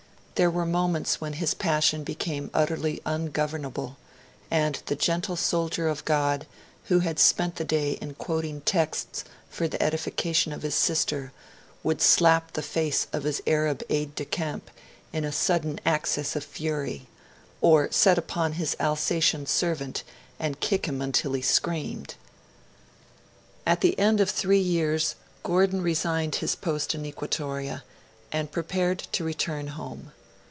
[0.35, 3.95] There were moments when his passion became utterly ungovernable;
[4.49, 6.47] and the gentle soldier of God,
[6.85, 11.31] who had spent the day in quoting texts for the edification of his sister,
[11.83, 14.71] would slap the face of his Arab aide de camp
[15.13, 17.07] in a sudden access of fury,
[17.61, 20.01] or set upon his Alsatian servant
[20.39, 22.15] and kick him until he screamed.
[23.67, 25.13] At the end of three years,
[25.43, 27.83] Gordon resigned his post in Equatoria,
[28.31, 30.13] and prepared to return home.